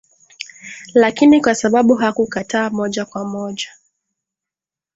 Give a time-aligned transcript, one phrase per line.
[0.93, 3.69] Lakini kwa sababu hakukataa moja kwa moja